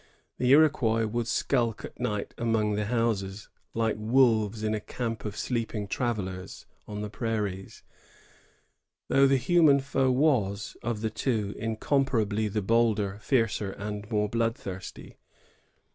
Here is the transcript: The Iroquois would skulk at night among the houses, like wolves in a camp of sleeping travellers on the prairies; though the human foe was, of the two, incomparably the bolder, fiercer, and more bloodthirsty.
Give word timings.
The 0.39 0.49
Iroquois 0.49 1.05
would 1.05 1.27
skulk 1.27 1.85
at 1.85 1.99
night 1.99 2.33
among 2.35 2.73
the 2.73 2.85
houses, 2.85 3.49
like 3.75 3.97
wolves 3.99 4.63
in 4.63 4.73
a 4.73 4.79
camp 4.79 5.25
of 5.25 5.37
sleeping 5.37 5.87
travellers 5.87 6.65
on 6.87 7.01
the 7.01 7.09
prairies; 7.11 7.83
though 9.09 9.27
the 9.27 9.37
human 9.37 9.79
foe 9.79 10.09
was, 10.09 10.75
of 10.81 11.01
the 11.01 11.11
two, 11.11 11.53
incomparably 11.55 12.47
the 12.47 12.63
bolder, 12.63 13.19
fiercer, 13.21 13.73
and 13.73 14.09
more 14.09 14.27
bloodthirsty. 14.27 15.19